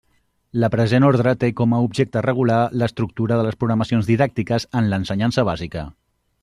La 0.61 0.69
present 0.75 1.03
orde 1.09 1.33
té 1.43 1.49
com 1.59 1.75
a 1.75 1.81
objecte 1.89 2.25
regular 2.27 2.57
l'estructura 2.83 3.39
de 3.41 3.47
les 3.49 3.61
programacions 3.65 4.13
didàctiques 4.15 4.69
en 4.81 4.93
l'ensenyança 4.95 5.49
bàsica. 5.53 5.91